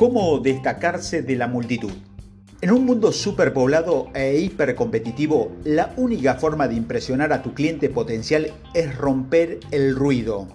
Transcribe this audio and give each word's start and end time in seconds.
cómo 0.00 0.38
destacarse 0.38 1.20
de 1.20 1.36
la 1.36 1.46
multitud. 1.46 1.92
En 2.62 2.70
un 2.70 2.86
mundo 2.86 3.12
superpoblado 3.12 4.08
e 4.14 4.38
hipercompetitivo, 4.38 5.52
la 5.64 5.92
única 5.98 6.36
forma 6.36 6.66
de 6.68 6.74
impresionar 6.74 7.34
a 7.34 7.42
tu 7.42 7.52
cliente 7.52 7.90
potencial 7.90 8.50
es 8.72 8.96
romper 8.96 9.60
el 9.70 9.94
ruido. 9.94 10.48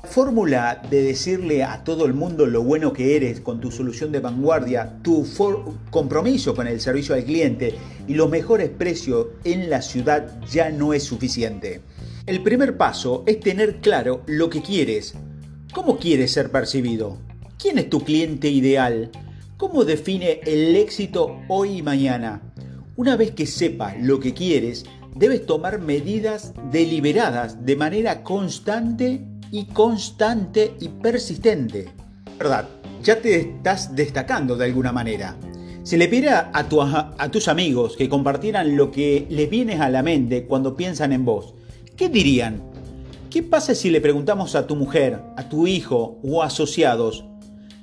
La 0.00 0.08
fórmula 0.08 0.80
de 0.88 1.02
decirle 1.02 1.64
a 1.64 1.82
todo 1.82 2.06
el 2.06 2.14
mundo 2.14 2.46
lo 2.46 2.62
bueno 2.62 2.92
que 2.92 3.16
eres 3.16 3.40
con 3.40 3.60
tu 3.60 3.72
solución 3.72 4.12
de 4.12 4.20
vanguardia, 4.20 4.98
tu 5.02 5.26
compromiso 5.90 6.54
con 6.54 6.68
el 6.68 6.80
servicio 6.80 7.16
al 7.16 7.24
cliente 7.24 7.74
y 8.06 8.14
los 8.14 8.30
mejores 8.30 8.68
precios 8.70 9.26
en 9.42 9.70
la 9.70 9.82
ciudad 9.82 10.40
ya 10.48 10.70
no 10.70 10.94
es 10.94 11.02
suficiente. 11.02 11.80
El 12.26 12.44
primer 12.44 12.76
paso 12.76 13.24
es 13.26 13.40
tener 13.40 13.80
claro 13.80 14.22
lo 14.26 14.48
que 14.48 14.62
quieres. 14.62 15.14
¿Cómo 15.72 15.98
quieres 15.98 16.30
ser 16.30 16.52
percibido? 16.52 17.18
¿Quién 17.58 17.78
es 17.78 17.88
tu 17.88 18.00
cliente 18.00 18.50
ideal? 18.50 19.10
¿Cómo 19.56 19.84
define 19.84 20.40
el 20.44 20.74
éxito 20.76 21.40
hoy 21.48 21.78
y 21.78 21.82
mañana? 21.82 22.42
Una 22.96 23.16
vez 23.16 23.30
que 23.30 23.46
sepas 23.46 23.94
lo 24.00 24.20
que 24.20 24.34
quieres, 24.34 24.84
debes 25.14 25.46
tomar 25.46 25.80
medidas 25.80 26.52
deliberadas 26.70 27.64
de 27.64 27.76
manera 27.76 28.22
constante 28.22 29.24
y 29.50 29.66
constante 29.66 30.74
y 30.80 30.88
persistente. 30.88 31.88
¿Verdad? 32.38 32.68
Ya 33.02 33.20
te 33.20 33.38
estás 33.38 33.94
destacando 33.94 34.56
de 34.56 34.64
alguna 34.64 34.92
manera. 34.92 35.36
Si 35.84 35.96
le 35.96 36.08
pidiera 36.08 36.50
a, 36.52 37.14
a, 37.18 37.30
tus 37.30 37.48
amigos 37.48 37.96
que 37.96 38.08
compartieran 38.08 38.76
lo 38.76 38.90
que 38.90 39.26
les 39.30 39.48
viene 39.48 39.74
a 39.74 39.90
la 39.90 40.02
mente 40.02 40.46
cuando 40.46 40.76
piensan 40.76 41.12
en 41.12 41.24
vos, 41.24 41.54
¿qué 41.96 42.08
dirían? 42.08 42.62
¿Qué 43.30 43.42
pasa 43.42 43.74
si 43.74 43.90
le 43.90 44.00
preguntamos 44.00 44.54
a 44.54 44.66
tu 44.66 44.76
mujer, 44.76 45.20
a 45.36 45.48
tu 45.48 45.66
hijo 45.66 46.18
o 46.24 46.42
asociados? 46.42 47.24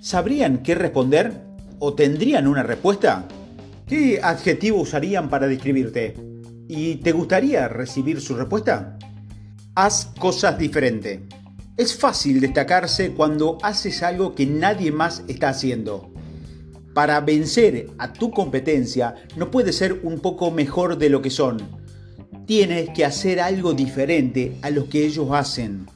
¿Sabrían 0.01 0.63
qué 0.63 0.75
responder? 0.75 1.51
o 1.83 1.93
tendrían 1.93 2.47
una 2.47 2.63
respuesta? 2.63 3.27
¿Qué 3.87 4.19
adjetivo 4.21 4.81
usarían 4.81 5.29
para 5.29 5.47
describirte? 5.47 6.15
¿Y 6.67 6.95
te 6.97 7.11
gustaría 7.11 7.67
recibir 7.67 8.21
su 8.21 8.35
respuesta? 8.35 8.97
Haz 9.75 10.11
cosas 10.19 10.57
diferentes. 10.57 11.19
Es 11.75 11.97
fácil 11.97 12.39
destacarse 12.39 13.11
cuando 13.13 13.57
haces 13.63 14.03
algo 14.03 14.35
que 14.35 14.45
nadie 14.45 14.91
más 14.91 15.23
está 15.27 15.49
haciendo. 15.49 16.13
Para 16.93 17.19
vencer 17.21 17.87
a 17.97 18.13
tu 18.13 18.29
competencia 18.31 19.15
no 19.35 19.49
puedes 19.49 19.75
ser 19.75 20.01
un 20.03 20.19
poco 20.19 20.51
mejor 20.51 20.97
de 20.99 21.09
lo 21.09 21.21
que 21.21 21.31
son. 21.31 21.57
Tienes 22.45 22.89
que 22.91 23.05
hacer 23.05 23.39
algo 23.39 23.73
diferente 23.73 24.57
a 24.61 24.69
lo 24.69 24.87
que 24.87 25.05
ellos 25.05 25.29
hacen. 25.31 25.87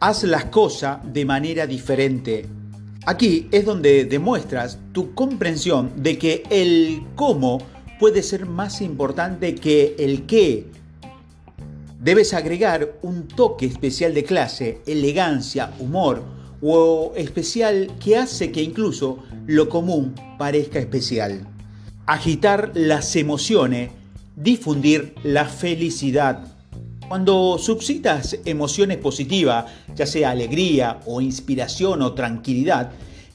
Haz 0.00 0.24
las 0.24 0.46
cosas 0.46 0.98
de 1.12 1.24
manera 1.24 1.66
diferente. 1.66 2.46
Aquí 3.06 3.48
es 3.50 3.66
donde 3.66 4.06
demuestras 4.06 4.78
tu 4.92 5.12
comprensión 5.12 5.92
de 5.96 6.16
que 6.16 6.42
el 6.48 7.02
cómo 7.16 7.58
puede 8.00 8.22
ser 8.22 8.46
más 8.46 8.80
importante 8.80 9.54
que 9.54 9.94
el 9.98 10.24
qué. 10.24 10.66
Debes 12.00 12.32
agregar 12.32 12.98
un 13.02 13.28
toque 13.28 13.66
especial 13.66 14.14
de 14.14 14.24
clase, 14.24 14.80
elegancia, 14.86 15.74
humor 15.80 16.22
o 16.62 17.12
especial 17.14 17.92
que 18.02 18.16
hace 18.16 18.50
que 18.50 18.62
incluso 18.62 19.18
lo 19.46 19.68
común 19.68 20.14
parezca 20.38 20.78
especial. 20.78 21.46
Agitar 22.06 22.70
las 22.72 23.16
emociones, 23.16 23.90
difundir 24.34 25.14
la 25.22 25.44
felicidad 25.44 26.53
cuando 27.08 27.58
suscitas 27.58 28.38
emociones 28.44 28.98
positivas, 28.98 29.66
ya 29.94 30.06
sea 30.06 30.30
alegría 30.30 31.00
o 31.06 31.20
inspiración 31.20 32.02
o 32.02 32.12
tranquilidad, 32.12 32.92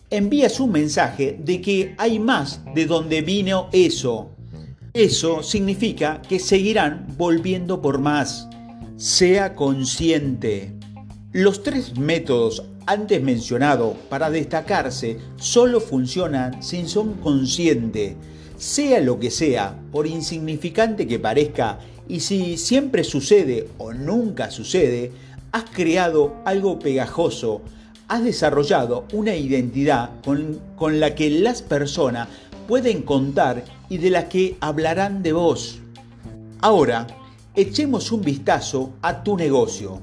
envías 0.09 0.59
un 0.59 0.72
mensaje 0.72 1.38
de 1.39 1.61
que 1.61 1.95
hay 1.98 2.20
más 2.20 2.61
de 2.73 2.86
donde 2.86 3.22
vino 3.22 3.70
eso. 3.71 4.32
Eso 4.94 5.44
significa 5.44 6.21
que 6.21 6.39
seguirán 6.39 7.08
volviendo 7.17 7.82
por 7.82 7.99
más. 7.99 8.48
Sea 8.98 9.55
consciente. 9.55 10.73
Los 11.32 11.61
tres 11.61 11.98
métodos 11.98 12.64
antes 12.88 13.21
mencionados 13.21 13.95
para 14.10 14.32
destacarse 14.32 15.20
solo 15.38 15.80
funcionan 15.80 16.64
si 16.64 16.88
son 16.88 17.14
conscientes. 17.15 18.15
Sea 18.59 18.99
lo 18.99 19.21
que 19.21 19.31
sea, 19.31 19.80
por 19.89 20.05
insignificante 20.05 21.08
que 21.08 21.17
parezca, 21.17 21.80
y 22.09 22.20
si 22.20 22.58
siempre 22.58 23.05
sucede 23.05 23.70
o 23.77 23.93
nunca 23.93 24.52
sucede, 24.52 25.14
has 25.53 25.64
creado 25.64 26.36
algo 26.43 26.77
pegajoso, 26.77 27.61
has 28.09 28.21
desarrollado 28.21 29.05
una 29.14 29.33
identidad 29.33 30.09
con, 30.25 30.99
la 30.99 31.15
que 31.15 31.30
las 31.30 31.61
personas 31.61 32.27
pueden 32.67 33.03
contar 33.03 33.64
y 33.87 33.97
de 33.97 34.09
la 34.09 34.27
que 34.27 34.58
hablarán 34.59 35.23
de 35.23 35.31
vos. 35.31 35.80
Ahora, 36.59 37.08
echemos 37.55 38.11
un 38.11 38.23
vistazo 38.23 38.91
a 39.02 39.23
tu 39.23 39.37
negocio. 39.37 40.02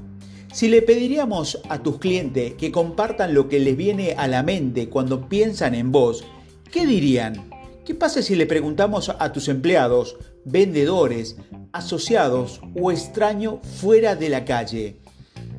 Si 0.51 0.69
le 0.69 0.81
pediríamos 0.81 1.61
a 1.69 1.83
tus 1.83 1.99
clientes 1.99 2.55
que 2.55 2.73
compartan 2.73 3.35
lo 3.35 3.51
que 3.51 3.61
les 3.61 3.77
viene 3.77 4.15
a 4.17 4.27
la 4.27 4.43
mente 4.43 4.89
cuando 4.89 5.29
piensan 5.29 5.75
en 5.75 5.93
vos, 5.93 6.25
¿qué 6.73 6.87
dirían? 6.87 7.51
¿Qué 7.87 7.95
pasa 7.95 8.21
si 8.21 8.35
le 8.35 8.47
preguntamos 8.47 9.11
a 9.17 9.33
tus 9.33 9.47
empleados, 9.47 10.17
vendedores, 10.45 11.37
asociados 11.71 12.61
o 12.75 12.91
extraños 12.91 13.65
fuera 13.81 14.17
de 14.17 14.29
la 14.29 14.45
calle? 14.45 14.97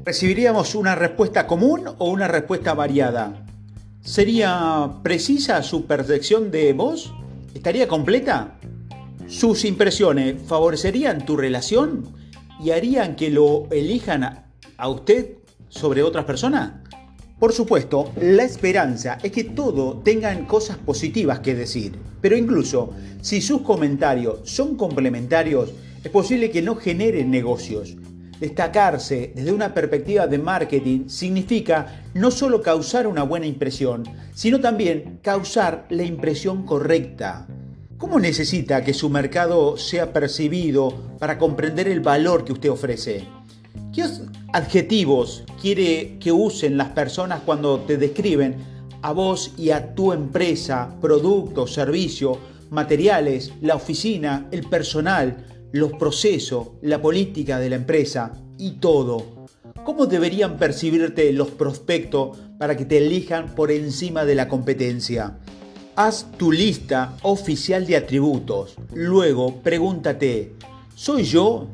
¿Recibiríamos 0.03 0.75
una 0.75 0.93
respuesta 0.93 1.47
común 1.47 1.85
o 1.97 2.09
una 2.09 2.27
respuesta 2.27 2.73
variada? 2.73 3.45
¿Sería 4.01 4.91
precisa 5.03 5.63
su 5.63 5.85
percepción 5.85 6.51
de 6.51 6.73
vos? 6.73 7.13
¿Estaría 7.53 7.87
completa? 7.87 8.59
¿Sus 9.29 9.63
impresiones 9.63 10.35
favorecerían 10.47 11.25
tu 11.25 11.37
relación 11.37 12.13
y 12.61 12.71
harían 12.71 13.15
que 13.15 13.29
lo 13.29 13.69
elijan 13.71 14.47
a 14.75 14.89
usted 14.89 15.37
sobre 15.69 16.03
otras 16.03 16.25
personas? 16.25 16.73
Por 17.39 17.53
supuesto, 17.53 18.11
la 18.19 18.43
esperanza 18.43 19.19
es 19.21 19.31
que 19.31 19.43
todo 19.43 19.97
tengan 19.97 20.45
cosas 20.45 20.77
positivas 20.77 21.39
que 21.39 21.53
decir, 21.53 21.93
pero 22.19 22.35
incluso 22.35 22.93
si 23.21 23.41
sus 23.41 23.61
comentarios 23.61 24.39
son 24.43 24.75
complementarios, 24.75 25.71
es 26.03 26.09
posible 26.09 26.49
que 26.49 26.63
no 26.63 26.75
generen 26.75 27.29
negocios. 27.29 27.95
Destacarse 28.39 29.33
desde 29.35 29.51
una 29.51 29.71
perspectiva 29.71 30.25
de 30.25 30.39
marketing 30.39 31.09
significa 31.09 32.03
no 32.15 32.31
solo 32.31 32.61
causar 32.61 33.05
una 33.05 33.21
buena 33.21 33.45
impresión, 33.45 34.03
sino 34.33 34.59
también 34.59 35.19
causar 35.21 35.85
la 35.89 36.03
impresión 36.03 36.65
correcta. 36.65 37.47
¿Cómo 37.99 38.19
necesita 38.19 38.83
que 38.83 38.95
su 38.95 39.09
mercado 39.09 39.77
sea 39.77 40.11
percibido 40.11 41.17
para 41.19 41.37
comprender 41.37 41.87
el 41.87 41.99
valor 41.99 42.45
que 42.45 42.53
usted 42.53 42.71
ofrece? 42.71 43.25
¿Qué 43.93 44.03
adjetivos 44.53 45.43
quiere 45.61 46.17
que 46.19 46.31
usen 46.31 46.77
las 46.77 46.89
personas 46.89 47.41
cuando 47.45 47.79
te 47.81 47.97
describen 47.97 48.55
a 49.01 49.11
vos 49.11 49.53
y 49.57 49.71
a 49.71 49.93
tu 49.93 50.13
empresa, 50.13 50.95
producto, 51.01 51.67
servicio, 51.67 52.37
materiales, 52.69 53.53
la 53.61 53.75
oficina, 53.75 54.47
el 54.51 54.67
personal, 54.67 55.45
los 55.71 55.93
procesos, 55.93 56.69
la 56.81 57.01
política 57.01 57.59
de 57.59 57.69
la 57.69 57.75
empresa 57.75 58.33
y 58.57 58.71
todo? 58.71 59.47
¿Cómo 59.83 60.05
deberían 60.05 60.57
percibirte 60.57 61.31
los 61.31 61.49
prospectos 61.49 62.37
para 62.57 62.75
que 62.75 62.85
te 62.85 62.97
elijan 62.97 63.55
por 63.55 63.71
encima 63.71 64.25
de 64.25 64.35
la 64.35 64.47
competencia? 64.47 65.37
Haz 65.95 66.31
tu 66.37 66.51
lista 66.51 67.15
oficial 67.23 67.85
de 67.85 67.97
atributos. 67.97 68.75
Luego 68.93 69.61
pregúntate, 69.61 70.55
¿soy 70.95 71.23
yo? 71.23 71.69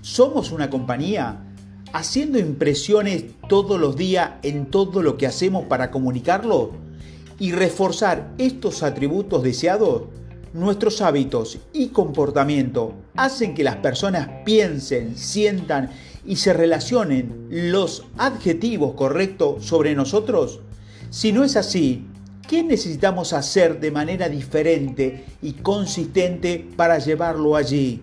¿Somos 0.00 0.50
una 0.50 0.70
compañía? 0.70 1.47
Haciendo 1.92 2.38
impresiones 2.38 3.24
todos 3.48 3.80
los 3.80 3.96
días 3.96 4.32
en 4.42 4.66
todo 4.66 5.02
lo 5.02 5.16
que 5.16 5.26
hacemos 5.26 5.64
para 5.66 5.90
comunicarlo 5.90 6.72
y 7.38 7.52
reforzar 7.52 8.32
estos 8.38 8.82
atributos 8.82 9.42
deseados, 9.42 10.04
nuestros 10.52 11.00
hábitos 11.02 11.58
y 11.72 11.88
comportamiento 11.88 12.94
hacen 13.16 13.54
que 13.54 13.64
las 13.64 13.76
personas 13.76 14.28
piensen, 14.44 15.16
sientan 15.16 15.90
y 16.26 16.36
se 16.36 16.52
relacionen 16.52 17.46
los 17.50 18.04
adjetivos 18.16 18.94
correctos 18.94 19.64
sobre 19.64 19.94
nosotros? 19.94 20.60
Si 21.10 21.32
no 21.32 21.44
es 21.44 21.56
así, 21.56 22.06
¿qué 22.48 22.62
necesitamos 22.62 23.32
hacer 23.32 23.80
de 23.80 23.90
manera 23.90 24.28
diferente 24.28 25.24
y 25.42 25.52
consistente 25.54 26.66
para 26.76 26.98
llevarlo 26.98 27.56
allí? 27.56 28.02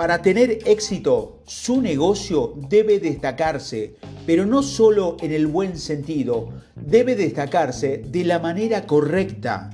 Para 0.00 0.22
tener 0.22 0.60
éxito, 0.64 1.42
su 1.44 1.82
negocio 1.82 2.54
debe 2.70 3.00
destacarse, 3.00 3.96
pero 4.24 4.46
no 4.46 4.62
solo 4.62 5.18
en 5.20 5.30
el 5.30 5.46
buen 5.46 5.76
sentido, 5.76 6.48
debe 6.74 7.14
destacarse 7.16 7.98
de 8.06 8.24
la 8.24 8.38
manera 8.38 8.86
correcta. 8.86 9.68